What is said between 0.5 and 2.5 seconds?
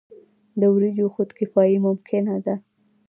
د وریجو خودکفايي ممکنه